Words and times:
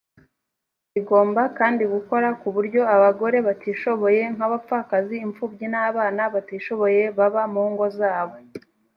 igomba 0.99 1.41
kandi 1.57 1.83
gukora 1.93 2.27
ku 2.39 2.47
buryo 2.55 2.81
abagore 2.95 3.37
batishoboye 3.47 4.21
nk 4.35 4.41
abapfakazi 4.47 5.15
imfubyi 5.25 5.65
n 5.73 5.75
abana 5.87 6.21
batishoboye 6.33 7.01
baba 7.17 7.43
mu 7.53 7.63
ngo 7.71 7.85
zabo 7.99 8.35